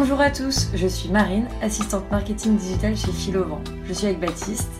Bonjour 0.00 0.20
à 0.20 0.30
tous, 0.30 0.68
je 0.76 0.86
suis 0.86 1.08
Marine, 1.08 1.48
assistante 1.60 2.08
marketing 2.08 2.56
digital 2.56 2.96
chez 2.96 3.10
Philovent. 3.10 3.60
Je 3.84 3.92
suis 3.92 4.06
avec 4.06 4.20
Baptiste. 4.20 4.70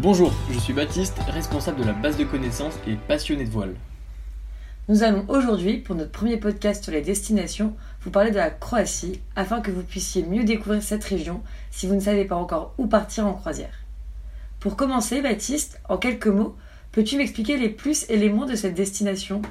Bonjour, 0.00 0.32
je 0.50 0.58
suis 0.58 0.72
Baptiste, 0.72 1.18
responsable 1.28 1.80
de 1.80 1.84
la 1.84 1.92
base 1.92 2.16
de 2.16 2.24
connaissances 2.24 2.78
et 2.88 2.94
passionné 3.06 3.44
de 3.44 3.50
voile. 3.50 3.74
Nous 4.88 5.02
allons 5.02 5.26
aujourd'hui, 5.28 5.76
pour 5.76 5.94
notre 5.94 6.10
premier 6.10 6.38
podcast 6.38 6.84
sur 6.84 6.92
les 6.94 7.02
destinations, 7.02 7.76
vous 8.00 8.10
parler 8.10 8.30
de 8.30 8.36
la 8.36 8.48
Croatie 8.48 9.20
afin 9.36 9.60
que 9.60 9.70
vous 9.70 9.82
puissiez 9.82 10.22
mieux 10.22 10.44
découvrir 10.44 10.82
cette 10.82 11.04
région 11.04 11.42
si 11.70 11.86
vous 11.86 11.94
ne 11.94 12.00
savez 12.00 12.24
pas 12.24 12.36
encore 12.36 12.72
où 12.78 12.86
partir 12.86 13.26
en 13.26 13.34
croisière. 13.34 13.84
Pour 14.58 14.76
commencer, 14.76 15.20
Baptiste, 15.20 15.82
en 15.90 15.98
quelques 15.98 16.28
mots, 16.28 16.56
peux-tu 16.92 17.18
m'expliquer 17.18 17.58
les 17.58 17.68
plus 17.68 18.06
et 18.08 18.16
les 18.16 18.30
moins 18.30 18.46
de 18.46 18.56
cette 18.56 18.74
destination? 18.74 19.42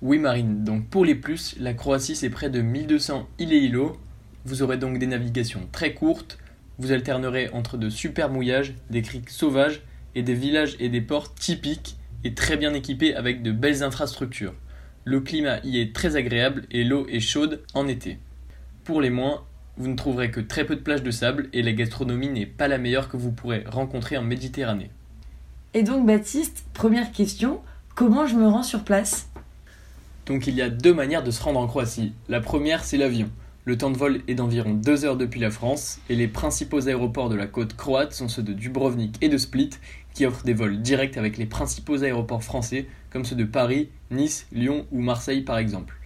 Oui 0.00 0.20
Marine, 0.20 0.62
donc 0.62 0.86
pour 0.86 1.04
les 1.04 1.16
plus, 1.16 1.56
la 1.58 1.74
Croatie 1.74 2.14
c'est 2.14 2.30
près 2.30 2.50
de 2.50 2.60
1200 2.60 3.26
îles 3.40 3.52
et 3.52 3.58
îlots. 3.58 3.96
Vous 4.44 4.62
aurez 4.62 4.76
donc 4.76 4.98
des 4.98 5.06
navigations 5.06 5.68
très 5.72 5.94
courtes, 5.94 6.38
vous 6.78 6.92
alternerez 6.92 7.48
entre 7.50 7.78
de 7.78 7.88
super 7.88 8.28
mouillages, 8.28 8.74
des 8.90 9.00
criques 9.00 9.30
sauvages 9.30 9.82
et 10.14 10.22
des 10.22 10.34
villages 10.34 10.76
et 10.80 10.88
des 10.88 11.00
ports 11.00 11.34
typiques 11.34 11.96
et 12.24 12.34
très 12.34 12.56
bien 12.56 12.74
équipés 12.74 13.14
avec 13.14 13.42
de 13.42 13.52
belles 13.52 13.82
infrastructures. 13.82 14.54
Le 15.04 15.20
climat 15.20 15.60
y 15.64 15.80
est 15.80 15.94
très 15.94 16.16
agréable 16.16 16.66
et 16.70 16.84
l'eau 16.84 17.06
est 17.08 17.20
chaude 17.20 17.62
en 17.74 17.88
été. 17.88 18.18
Pour 18.84 19.00
les 19.00 19.10
moins, 19.10 19.44
vous 19.76 19.88
ne 19.88 19.96
trouverez 19.96 20.30
que 20.30 20.40
très 20.40 20.64
peu 20.64 20.76
de 20.76 20.80
plages 20.80 21.02
de 21.02 21.10
sable 21.10 21.48
et 21.52 21.62
la 21.62 21.72
gastronomie 21.72 22.28
n'est 22.28 22.46
pas 22.46 22.68
la 22.68 22.78
meilleure 22.78 23.08
que 23.08 23.16
vous 23.16 23.32
pourrez 23.32 23.64
rencontrer 23.66 24.16
en 24.18 24.22
Méditerranée. 24.22 24.90
Et 25.72 25.82
donc 25.82 26.06
Baptiste, 26.06 26.64
première 26.74 27.12
question, 27.12 27.60
comment 27.94 28.26
je 28.26 28.36
me 28.36 28.46
rends 28.46 28.62
sur 28.62 28.84
place? 28.84 29.28
Donc 30.26 30.46
il 30.46 30.54
y 30.54 30.62
a 30.62 30.70
deux 30.70 30.94
manières 30.94 31.24
de 31.24 31.30
se 31.30 31.42
rendre 31.42 31.60
en 31.60 31.66
Croatie. 31.66 32.12
La 32.28 32.40
première, 32.40 32.84
c'est 32.84 32.96
l'avion. 32.96 33.30
Le 33.66 33.78
temps 33.78 33.90
de 33.90 33.96
vol 33.96 34.20
est 34.28 34.34
d'environ 34.34 34.74
2 34.74 35.06
heures 35.06 35.16
depuis 35.16 35.40
la 35.40 35.50
France 35.50 35.98
et 36.10 36.16
les 36.16 36.28
principaux 36.28 36.86
aéroports 36.86 37.30
de 37.30 37.34
la 37.34 37.46
côte 37.46 37.74
croate 37.74 38.12
sont 38.12 38.28
ceux 38.28 38.42
de 38.42 38.52
Dubrovnik 38.52 39.16
et 39.22 39.30
de 39.30 39.38
Split 39.38 39.70
qui 40.12 40.26
offrent 40.26 40.44
des 40.44 40.52
vols 40.52 40.82
directs 40.82 41.16
avec 41.16 41.38
les 41.38 41.46
principaux 41.46 42.02
aéroports 42.02 42.44
français 42.44 42.84
comme 43.08 43.24
ceux 43.24 43.36
de 43.36 43.44
Paris, 43.44 43.88
Nice, 44.10 44.46
Lyon 44.52 44.84
ou 44.92 45.00
Marseille 45.00 45.40
par 45.40 45.56
exemple. 45.56 45.96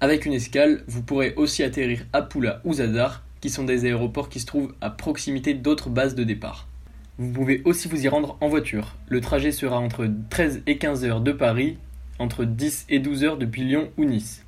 Avec 0.00 0.24
une 0.24 0.32
escale, 0.32 0.84
vous 0.88 1.02
pourrez 1.02 1.34
aussi 1.34 1.62
atterrir 1.62 2.06
à 2.14 2.22
Pula 2.22 2.62
ou 2.64 2.72
Zadar 2.72 3.22
qui 3.42 3.50
sont 3.50 3.64
des 3.64 3.84
aéroports 3.84 4.30
qui 4.30 4.40
se 4.40 4.46
trouvent 4.46 4.74
à 4.80 4.88
proximité 4.88 5.52
d'autres 5.52 5.90
bases 5.90 6.14
de 6.14 6.24
départ. 6.24 6.66
Vous 7.18 7.30
pouvez 7.30 7.60
aussi 7.66 7.88
vous 7.88 8.06
y 8.06 8.08
rendre 8.08 8.38
en 8.40 8.48
voiture. 8.48 8.96
Le 9.08 9.20
trajet 9.20 9.52
sera 9.52 9.78
entre 9.78 10.08
13 10.30 10.62
et 10.66 10.78
15 10.78 11.04
heures 11.04 11.20
de 11.20 11.32
Paris, 11.32 11.76
entre 12.18 12.46
10 12.46 12.86
et 12.88 13.00
12 13.00 13.24
heures 13.24 13.36
depuis 13.36 13.64
Lyon 13.64 13.90
ou 13.98 14.06
Nice. 14.06 14.41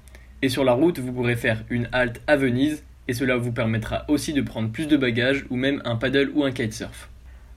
Et 0.45 0.51
sur 0.51 0.63
la 0.63 0.75
route, 0.75 0.99
vous 0.99 1.11
pourrez 1.11 1.37
faire 1.37 1.65
une 1.71 1.89
halte 1.91 2.21
à 2.27 2.37
Venise, 2.37 2.83
et 3.09 3.15
cela 3.15 3.39
vous 3.39 3.51
permettra 3.51 4.05
aussi 4.09 4.35
de 4.35 4.43
prendre 4.43 4.69
plus 4.69 4.87
de 4.87 4.99
bagages 4.99 5.47
ou 5.49 5.57
même 5.57 5.81
un 5.87 5.97
paddle 5.97 6.33
ou 6.35 6.45
un 6.45 6.53
kitesurf. 6.53 7.09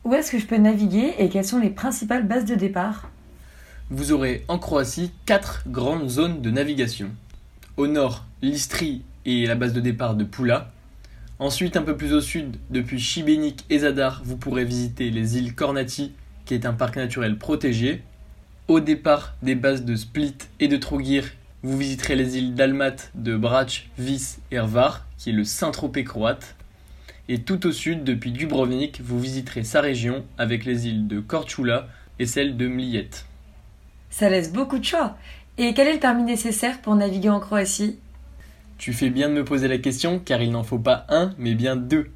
Où 0.05 0.13
est-ce 0.13 0.31
que 0.31 0.39
je 0.39 0.45
peux 0.45 0.55
naviguer 0.55 1.13
et 1.19 1.27
quelles 1.27 1.44
sont 1.44 1.59
les 1.59 1.69
principales 1.69 2.25
bases 2.25 2.45
de 2.45 2.55
départ? 2.55 3.11
Vous 3.89 4.13
aurez 4.13 4.45
en 4.47 4.57
Croatie 4.57 5.11
quatre 5.25 5.66
grandes 5.67 6.07
zones 6.07 6.41
de 6.41 6.49
navigation. 6.49 7.09
Au 7.75 7.88
nord, 7.88 8.25
l'Istrie 8.41 9.01
et 9.25 9.45
la 9.47 9.55
base 9.55 9.73
de 9.73 9.81
départ 9.81 10.16
de 10.16 10.23
Pula. 10.23 10.72
Ensuite, 11.39 11.75
un 11.75 11.81
peu 11.81 11.97
plus 11.97 12.13
au 12.13 12.22
sud, 12.22 12.55
depuis 12.69 13.01
Šibenik 13.01 13.66
et 13.69 13.79
Zadar, 13.79 14.22
vous 14.23 14.38
pourrez 14.38 14.63
visiter 14.63 15.09
les 15.09 15.38
îles 15.38 15.55
Kornati, 15.55 16.13
qui 16.45 16.53
est 16.53 16.66
un 16.66 16.72
parc 16.72 16.95
naturel 16.95 17.38
protégé. 17.38 18.01
Au 18.69 18.79
départ 18.79 19.35
des 19.44 19.55
bases 19.55 19.83
de 19.83 19.97
Split 19.97 20.35
et 20.61 20.69
de 20.69 20.77
Trogir 20.77 21.25
vous 21.63 21.77
visiterez 21.77 22.16
les 22.16 22.38
îles 22.38 22.53
d'Almat, 22.53 22.95
de 23.16 23.36
Brač, 23.36 23.89
Vis 23.97 24.39
et 24.52 24.59
Rvar, 24.59 25.05
qui 25.17 25.31
est 25.31 25.33
le 25.33 25.44
Saint-Tropez 25.44 26.03
croate. 26.03 26.55
Et 27.30 27.41
tout 27.41 27.66
au 27.67 27.72
sud, 27.72 28.03
depuis 28.03 28.31
Dubrovnik, 28.31 29.02
vous 29.02 29.19
visiterez 29.19 29.63
sa 29.63 29.81
région 29.81 30.23
avec 30.38 30.66
les 30.66 30.88
îles 30.88 31.07
de 31.07 31.19
Korčula 31.19 31.88
et 32.19 32.25
celle 32.25 32.57
de 32.57 32.68
Mlijet. 32.68 33.09
Ça 34.09 34.29
laisse 34.29 34.53
beaucoup 34.53 34.78
de 34.79 34.85
choix. 34.85 35.18
Et 35.57 35.73
quel 35.73 35.88
est 35.88 35.94
le 35.94 36.00
permis 36.00 36.23
nécessaire 36.23 36.79
pour 36.81 36.95
naviguer 36.95 37.29
en 37.29 37.40
Croatie? 37.40 37.97
Tu 38.78 38.94
fais 38.94 39.09
bien 39.09 39.28
de 39.28 39.34
me 39.34 39.44
poser 39.44 39.68
la 39.68 39.79
question 39.79 40.19
car 40.19 40.41
il 40.41 40.51
n'en 40.51 40.63
faut 40.63 40.79
pas 40.79 41.06
un, 41.09 41.34
mais 41.38 41.56
bien 41.56 41.75
deux. 41.75 42.12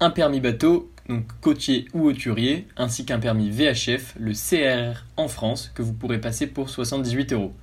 Un 0.00 0.10
permis 0.10 0.40
bateau, 0.40 0.90
donc 1.08 1.24
côtier 1.40 1.86
ou 1.94 2.06
hauturier, 2.06 2.66
ainsi 2.76 3.04
qu'un 3.04 3.20
permis 3.20 3.50
VHF, 3.50 4.14
le 4.18 4.32
CRR 4.32 5.04
en 5.16 5.28
France, 5.28 5.70
que 5.74 5.82
vous 5.82 5.92
pourrez 5.92 6.20
passer 6.20 6.46
pour 6.48 6.68
78 6.68 7.32
euros. 7.32 7.54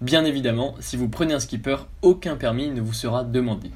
Bien 0.00 0.24
évidemment, 0.24 0.74
si 0.80 0.96
vous 0.96 1.08
prenez 1.10 1.34
un 1.34 1.40
skipper, 1.40 1.76
aucun 2.00 2.36
permis 2.36 2.70
ne 2.70 2.80
vous 2.80 2.94
sera 2.94 3.22
demandé. 3.22 3.70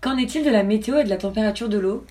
Qu'en 0.00 0.16
est-il 0.16 0.44
de 0.44 0.50
la 0.50 0.64
météo 0.64 0.98
et 0.98 1.04
de 1.04 1.08
la 1.08 1.16
température 1.16 1.68
de 1.68 1.78
l'eau? 1.78 2.04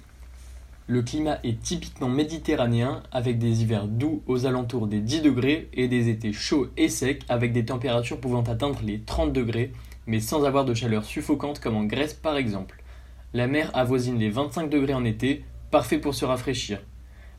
Le 0.87 1.01
climat 1.01 1.39
est 1.43 1.61
typiquement 1.61 2.07
méditerranéen 2.07 3.03
avec 3.11 3.37
des 3.37 3.61
hivers 3.61 3.87
doux 3.87 4.23
aux 4.27 4.45
alentours 4.45 4.87
des 4.87 5.01
10 5.01 5.21
degrés 5.23 5.69
et 5.73 5.89
des 5.89 6.07
étés 6.07 6.31
chauds 6.31 6.67
et 6.77 6.87
secs 6.87 7.21
avec 7.27 7.51
des 7.51 7.65
températures 7.65 8.19
pouvant 8.19 8.43
atteindre 8.43 8.79
les 8.83 9.01
30 9.01 9.33
degrés 9.33 9.73
mais 10.07 10.21
sans 10.21 10.45
avoir 10.45 10.65
de 10.65 10.73
chaleur 10.73 11.03
suffocante 11.03 11.59
comme 11.59 11.75
en 11.75 11.83
Grèce 11.83 12.13
par 12.13 12.37
exemple. 12.37 12.81
La 13.33 13.45
mer 13.45 13.69
avoisine 13.75 14.17
les 14.17 14.29
25 14.29 14.69
degrés 14.69 14.95
en 14.95 15.03
été, 15.03 15.43
parfait 15.69 15.99
pour 15.99 16.15
se 16.15 16.25
rafraîchir. 16.25 16.79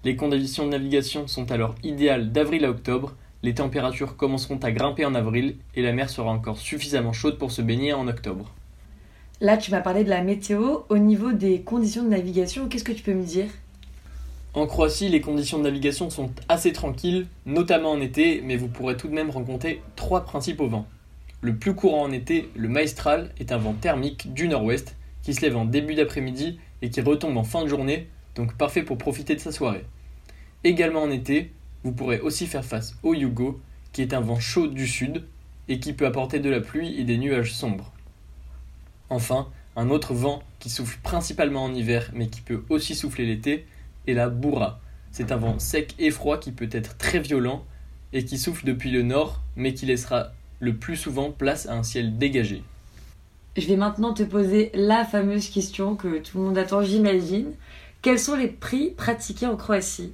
Les 0.05 0.15
conditions 0.15 0.67
de 0.67 0.71
navigation 0.71 1.27
sont 1.27 1.51
alors 1.51 1.75
idéales 1.83 2.31
d'avril 2.31 2.65
à 2.65 2.71
octobre 2.71 3.17
les 3.43 3.55
températures 3.55 4.17
commenceront 4.17 4.59
à 4.59 4.71
grimper 4.71 5.05
en 5.05 5.15
avril 5.15 5.57
et 5.75 5.83
la 5.83 5.93
mer 5.93 6.11
sera 6.11 6.31
encore 6.31 6.59
suffisamment 6.59 7.13
chaude 7.13 7.39
pour 7.39 7.53
se 7.53 7.63
baigner 7.63 7.93
en 7.93 8.07
octobre. 8.09 8.53
Là, 9.41 9.57
tu 9.57 9.71
m'as 9.71 9.81
parlé 9.81 10.05
de 10.05 10.11
la 10.11 10.23
météo. 10.23 10.81
Au 10.91 10.99
niveau 10.99 11.33
des 11.33 11.63
conditions 11.63 12.05
de 12.05 12.11
navigation, 12.11 12.69
qu'est-ce 12.69 12.85
que 12.85 12.93
tu 12.93 13.03
peux 13.03 13.15
me 13.15 13.25
dire? 13.25 13.47
En 14.53 14.67
Croatie, 14.67 15.09
les 15.09 15.21
conditions 15.21 15.59
de 15.59 15.63
navigation 15.63 16.11
sont 16.11 16.31
assez 16.49 16.73
tranquilles, 16.73 17.27
notamment 17.47 17.93
en 17.93 18.01
été, 18.01 18.43
mais 18.45 18.57
vous 18.57 18.69
pourrez 18.69 18.97
tout 18.97 19.09
de 19.09 19.15
même 19.15 19.31
rencontrer 19.31 19.81
trois 19.97 20.25
principaux 20.25 20.69
vents. 20.69 20.87
Le 21.41 21.57
plus 21.57 21.75
courant 21.75 22.03
en 22.03 22.13
été, 22.13 22.51
le 22.55 22.69
maestral, 22.69 23.33
est 23.39 23.53
un 23.53 23.57
vent 23.57 23.73
thermique 23.73 24.35
du 24.35 24.49
nord-ouest 24.49 24.97
qui 25.23 25.33
se 25.33 25.41
lève 25.41 25.57
en 25.57 25.65
début 25.65 25.95
d'après-midi 25.95 26.59
et 26.83 26.91
qui 26.91 27.01
retombe 27.01 27.37
en 27.37 27.45
fin 27.45 27.63
de 27.63 27.69
journée, 27.69 28.09
donc 28.35 28.55
parfait 28.57 28.83
pour 28.83 28.99
profiter 28.99 29.35
de 29.35 29.41
sa 29.41 29.53
soirée. 29.53 29.85
Également 30.65 31.03
en 31.03 31.11
été, 31.11 31.53
vous 31.85 31.93
pourrez 31.93 32.21
aussi 32.21 32.47
faire 32.47 32.65
face 32.65 32.95
au 33.03 33.15
Yugo, 33.15 33.61
qui 33.93 34.03
est 34.03 34.15
un 34.15 34.21
vent 34.21 34.39
chaud 34.39 34.67
du 34.67 34.87
sud 34.87 35.25
et 35.69 35.81
qui 35.81 35.93
peut 35.93 36.07
apporter 36.07 36.41
de 36.41 36.51
la 36.51 36.61
pluie 36.61 36.99
et 36.99 37.05
des 37.05 37.19
nuages 37.19 37.53
sombres. 37.53 37.93
Enfin, 39.09 39.49
un 39.77 39.91
autre 39.91 40.15
vent 40.15 40.43
qui 40.59 40.71
souffle 40.71 40.99
principalement 41.03 41.65
en 41.65 41.75
hiver 41.75 42.11
mais 42.13 42.29
qui 42.29 42.41
peut 42.41 42.65
aussi 42.69 42.95
souffler 42.95 43.27
l'été 43.27 43.67
est 44.07 44.15
la 44.15 44.29
bourra. 44.29 44.81
C'est 45.13 45.33
un 45.33 45.37
vent 45.37 45.59
sec 45.59 45.95
et 45.99 46.11
froid 46.11 46.39
qui 46.39 46.53
peut 46.53 46.69
être 46.71 46.97
très 46.97 47.19
violent 47.19 47.65
et 48.13 48.25
qui 48.25 48.39
souffle 48.39 48.67
depuis 48.67 48.91
le 48.91 49.03
nord 49.03 49.41
mais 49.57 49.75
qui 49.75 49.87
laissera 49.87 50.33
le 50.61 50.77
plus 50.77 50.97
souvent 50.97 51.31
place 51.31 51.67
à 51.67 51.75
un 51.75 51.83
ciel 51.83 52.19
dégagé. 52.19 52.63
Je 53.57 53.67
vais 53.67 53.77
maintenant 53.77 54.15
te 54.15 54.23
poser 54.23 54.71
la 54.75 55.05
fameuse 55.05 55.49
question 55.49 55.97
que 55.97 56.19
tout 56.19 56.39
le 56.39 56.45
monde 56.45 56.59
attend, 56.59 56.83
j'imagine. 56.83 57.53
Quels 58.03 58.19
sont 58.19 58.37
les 58.37 58.49
prix 58.49 58.91
pratiqués 58.91 59.47
en 59.47 59.57
Croatie? 59.57 60.13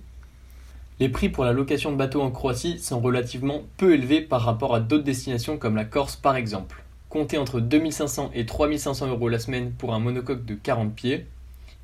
Les 0.98 1.10
prix 1.10 1.28
pour 1.28 1.44
la 1.44 1.52
location 1.52 1.92
de 1.92 1.96
bateaux 1.96 2.22
en 2.22 2.30
Croatie 2.30 2.78
sont 2.78 3.00
relativement 3.00 3.62
peu 3.76 3.92
élevés 3.92 4.22
par 4.22 4.42
rapport 4.42 4.74
à 4.74 4.80
d'autres 4.80 5.04
destinations 5.04 5.58
comme 5.58 5.76
la 5.76 5.84
Corse 5.84 6.16
par 6.16 6.36
exemple. 6.36 6.82
Comptez 7.10 7.36
entre 7.36 7.60
2500 7.60 8.30
et 8.34 8.46
3500 8.46 9.08
euros 9.08 9.28
la 9.28 9.38
semaine 9.38 9.72
pour 9.72 9.94
un 9.94 9.98
monocoque 9.98 10.44
de 10.44 10.54
40 10.54 10.94
pieds, 10.94 11.26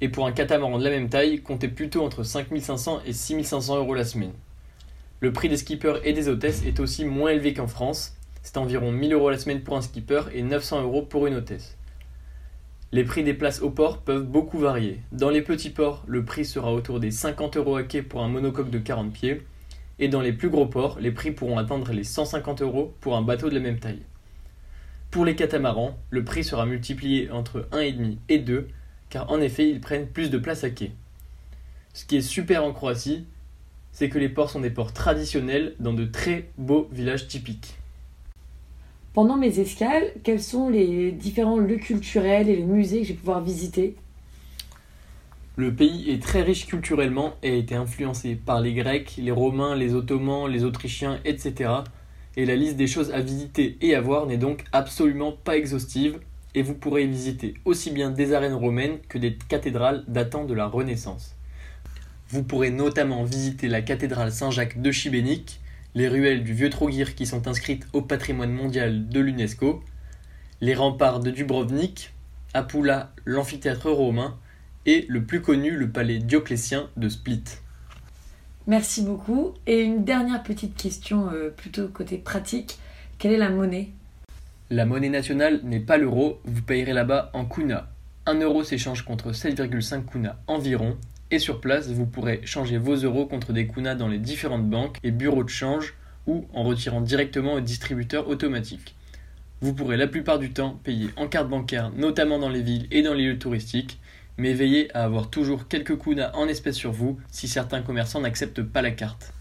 et 0.00 0.08
pour 0.08 0.26
un 0.26 0.32
catamaran 0.32 0.78
de 0.78 0.84
la 0.84 0.90
même 0.90 1.08
taille, 1.08 1.42
comptez 1.42 1.68
plutôt 1.68 2.02
entre 2.02 2.24
5500 2.24 3.02
et 3.06 3.12
6500 3.12 3.76
euros 3.76 3.94
la 3.94 4.04
semaine. 4.04 4.32
Le 5.20 5.32
prix 5.32 5.48
des 5.48 5.56
skippers 5.56 6.00
et 6.04 6.12
des 6.12 6.28
hôtesses 6.28 6.64
est 6.66 6.80
aussi 6.80 7.04
moins 7.04 7.30
élevé 7.30 7.54
qu'en 7.54 7.68
France, 7.68 8.16
c'est 8.42 8.56
environ 8.56 8.90
1000 8.90 9.12
euros 9.12 9.30
la 9.30 9.38
semaine 9.38 9.60
pour 9.60 9.76
un 9.76 9.82
skipper 9.82 10.22
et 10.34 10.42
900 10.42 10.82
euros 10.82 11.02
pour 11.02 11.28
une 11.28 11.36
hôtesse. 11.36 11.76
Les 12.94 13.04
prix 13.04 13.24
des 13.24 13.32
places 13.32 13.62
au 13.62 13.70
port 13.70 14.02
peuvent 14.02 14.26
beaucoup 14.26 14.58
varier. 14.58 15.00
Dans 15.12 15.30
les 15.30 15.40
petits 15.40 15.70
ports, 15.70 16.04
le 16.06 16.26
prix 16.26 16.44
sera 16.44 16.74
autour 16.74 17.00
des 17.00 17.10
50 17.10 17.56
euros 17.56 17.76
à 17.76 17.84
quai 17.84 18.02
pour 18.02 18.22
un 18.22 18.28
monocoque 18.28 18.68
de 18.68 18.78
40 18.78 19.10
pieds, 19.10 19.40
et 19.98 20.08
dans 20.08 20.20
les 20.20 20.34
plus 20.34 20.50
gros 20.50 20.66
ports, 20.66 20.98
les 21.00 21.10
prix 21.10 21.30
pourront 21.30 21.56
atteindre 21.56 21.90
les 21.92 22.04
150 22.04 22.60
euros 22.60 22.94
pour 23.00 23.16
un 23.16 23.22
bateau 23.22 23.48
de 23.48 23.54
la 23.54 23.60
même 23.60 23.78
taille. 23.78 24.02
Pour 25.10 25.24
les 25.24 25.34
catamarans, 25.34 25.98
le 26.10 26.22
prix 26.22 26.44
sera 26.44 26.66
multiplié 26.66 27.30
entre 27.30 27.66
1,5 27.72 28.18
et 28.28 28.38
2, 28.38 28.68
car 29.08 29.30
en 29.30 29.40
effet, 29.40 29.70
ils 29.70 29.80
prennent 29.80 30.06
plus 30.06 30.28
de 30.28 30.36
place 30.36 30.62
à 30.62 30.68
quai. 30.68 30.92
Ce 31.94 32.04
qui 32.04 32.16
est 32.16 32.20
super 32.20 32.62
en 32.62 32.74
Croatie, 32.74 33.24
c'est 33.92 34.10
que 34.10 34.18
les 34.18 34.28
ports 34.28 34.50
sont 34.50 34.60
des 34.60 34.68
ports 34.68 34.92
traditionnels 34.92 35.76
dans 35.80 35.94
de 35.94 36.04
très 36.04 36.50
beaux 36.58 36.90
villages 36.92 37.26
typiques. 37.26 37.78
Pendant 39.14 39.36
mes 39.36 39.58
escales, 39.58 40.10
quels 40.24 40.40
sont 40.40 40.70
les 40.70 41.12
différents 41.12 41.58
lieux 41.58 41.76
culturels 41.76 42.48
et 42.48 42.56
les 42.56 42.64
musées 42.64 43.00
que 43.00 43.08
je 43.08 43.12
vais 43.12 43.18
pouvoir 43.18 43.42
visiter? 43.42 43.94
Le 45.56 45.70
pays 45.74 46.10
est 46.10 46.22
très 46.22 46.40
riche 46.40 46.66
culturellement 46.66 47.34
et 47.42 47.50
a 47.50 47.56
été 47.56 47.74
influencé 47.74 48.36
par 48.36 48.62
les 48.62 48.72
Grecs, 48.72 49.14
les 49.18 49.30
Romains, 49.30 49.76
les 49.76 49.92
Ottomans, 49.92 50.50
les 50.50 50.64
Autrichiens, 50.64 51.20
etc. 51.26 51.70
Et 52.38 52.46
la 52.46 52.56
liste 52.56 52.76
des 52.76 52.86
choses 52.86 53.12
à 53.12 53.20
visiter 53.20 53.76
et 53.82 53.94
à 53.94 54.00
voir 54.00 54.24
n'est 54.24 54.38
donc 54.38 54.64
absolument 54.72 55.32
pas 55.32 55.58
exhaustive. 55.58 56.18
et 56.54 56.62
vous 56.62 56.74
pourrez 56.74 57.04
y 57.04 57.08
visiter 57.08 57.54
aussi 57.64 57.90
bien 57.90 58.10
des 58.10 58.32
arènes 58.32 58.54
romaines 58.54 58.98
que 59.08 59.18
des 59.18 59.36
cathédrales 59.48 60.04
datant 60.08 60.44
de 60.44 60.54
la 60.54 60.66
Renaissance. 60.66 61.34
Vous 62.28 62.42
pourrez 62.42 62.70
notamment 62.70 63.24
visiter 63.24 63.68
la 63.68 63.82
cathédrale 63.82 64.32
Saint-Jacques 64.32 64.80
de 64.80 64.90
Chibénic, 64.90 65.60
les 65.94 66.08
ruelles 66.08 66.44
du 66.44 66.54
Vieux 66.54 66.70
Troguir 66.70 67.14
qui 67.14 67.26
sont 67.26 67.48
inscrites 67.48 67.86
au 67.92 68.02
patrimoine 68.02 68.52
mondial 68.52 69.08
de 69.08 69.20
l'UNESCO, 69.20 69.82
les 70.60 70.74
remparts 70.74 71.20
de 71.20 71.30
Dubrovnik, 71.30 72.12
Apula, 72.54 73.12
l'amphithéâtre 73.24 73.90
romain 73.90 74.36
et 74.86 75.06
le 75.08 75.24
plus 75.24 75.42
connu, 75.42 75.70
le 75.70 75.90
palais 75.90 76.18
Dioclétien 76.18 76.88
de 76.96 77.08
Split. 77.08 77.44
Merci 78.66 79.02
beaucoup. 79.02 79.54
Et 79.66 79.80
une 79.80 80.04
dernière 80.04 80.42
petite 80.42 80.76
question, 80.76 81.30
euh, 81.30 81.50
plutôt 81.50 81.88
côté 81.88 82.18
pratique. 82.18 82.78
Quelle 83.18 83.32
est 83.32 83.38
la 83.38 83.50
monnaie? 83.50 83.88
La 84.70 84.86
monnaie 84.86 85.08
nationale 85.08 85.60
n'est 85.64 85.80
pas 85.80 85.98
l'euro, 85.98 86.40
vous 86.44 86.62
payerez 86.62 86.92
là-bas 86.92 87.30
en 87.34 87.44
kuna. 87.44 87.88
1 88.26 88.40
euro 88.40 88.62
s'échange 88.62 89.02
contre 89.02 89.32
7,5 89.32 90.04
kuna 90.04 90.38
environ, 90.46 90.96
et 91.32 91.38
sur 91.38 91.60
place, 91.60 91.88
vous 91.88 92.06
pourrez 92.06 92.40
changer 92.44 92.78
vos 92.78 92.94
euros 92.94 93.26
contre 93.26 93.52
des 93.52 93.66
kunas 93.66 93.94
dans 93.94 94.08
les 94.08 94.18
différentes 94.18 94.68
banques 94.68 94.98
et 95.02 95.10
bureaux 95.10 95.44
de 95.44 95.48
change 95.48 95.94
ou 96.26 96.46
en 96.52 96.62
retirant 96.62 97.00
directement 97.00 97.54
au 97.54 97.60
distributeur 97.60 98.28
automatique. 98.28 98.94
Vous 99.62 99.74
pourrez 99.74 99.96
la 99.96 100.06
plupart 100.06 100.38
du 100.38 100.52
temps 100.52 100.78
payer 100.84 101.08
en 101.16 101.28
carte 101.28 101.48
bancaire, 101.48 101.90
notamment 101.96 102.38
dans 102.38 102.48
les 102.48 102.60
villes 102.60 102.86
et 102.90 103.02
dans 103.02 103.14
les 103.14 103.24
lieux 103.24 103.38
touristiques, 103.38 103.98
mais 104.36 104.52
veillez 104.52 104.94
à 104.94 105.04
avoir 105.04 105.30
toujours 105.30 105.68
quelques 105.68 105.98
kunas 105.98 106.32
en 106.34 106.48
espèces 106.48 106.76
sur 106.76 106.92
vous 106.92 107.18
si 107.30 107.48
certains 107.48 107.80
commerçants 107.80 108.20
n'acceptent 108.20 108.62
pas 108.62 108.82
la 108.82 108.90
carte. 108.90 109.32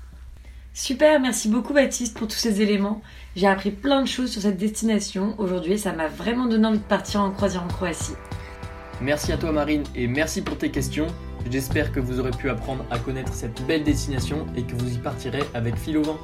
Super, 0.73 1.19
merci 1.19 1.49
beaucoup 1.49 1.73
Baptiste 1.73 2.17
pour 2.17 2.29
tous 2.29 2.37
ces 2.37 2.61
éléments. 2.61 3.01
J'ai 3.35 3.47
appris 3.47 3.71
plein 3.71 4.01
de 4.01 4.07
choses 4.07 4.31
sur 4.31 4.41
cette 4.41 4.57
destination 4.57 5.35
aujourd'hui 5.37 5.73
et 5.73 5.77
ça 5.77 5.91
m'a 5.91 6.07
vraiment 6.07 6.45
donné 6.45 6.67
envie 6.67 6.79
de 6.79 6.83
partir 6.83 7.21
en 7.21 7.31
croisière 7.31 7.63
en 7.63 7.67
Croatie. 7.67 8.13
Merci 9.01 9.33
à 9.33 9.37
toi 9.37 9.51
Marine 9.51 9.83
et 9.95 10.07
merci 10.07 10.41
pour 10.41 10.57
tes 10.57 10.69
questions. 10.69 11.07
J'espère 11.49 11.91
que 11.91 11.99
vous 11.99 12.19
aurez 12.19 12.31
pu 12.31 12.49
apprendre 12.49 12.85
à 12.91 12.99
connaître 12.99 13.33
cette 13.33 13.65
belle 13.65 13.83
destination 13.83 14.45
et 14.55 14.63
que 14.63 14.73
vous 14.75 14.93
y 14.93 14.97
partirez 14.97 15.43
avec 15.53 15.75
fil 15.75 15.97
au 15.97 16.03
vent. 16.03 16.17